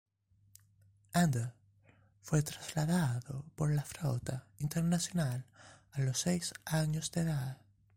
Ender 1.13 1.53
fue 2.23 2.41
trasladado 2.41 3.45
por 3.53 3.69
la 3.69 3.83
Flota 3.83 4.47
Internacional 4.57 5.45
a 5.91 6.01
los 6.01 6.17
seis 6.21 6.55
años 6.65 7.11
de 7.11 7.21
edad. 7.21 7.59